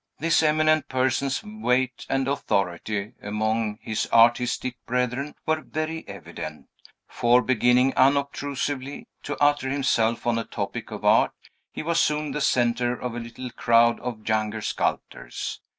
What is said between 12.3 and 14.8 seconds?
the centre of a little crowd of younger